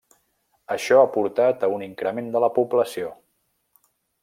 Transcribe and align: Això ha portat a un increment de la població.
Això 0.75 0.97
ha 1.01 1.09
portat 1.17 1.67
a 1.67 1.69
un 1.75 1.85
increment 1.89 2.33
de 2.37 2.43
la 2.47 2.51
població. 2.57 3.13